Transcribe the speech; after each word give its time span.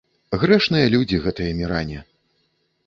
Грэшныя 0.43 0.87
людзі 0.95 1.21
гэтыя 1.27 1.51
міране. 1.61 1.99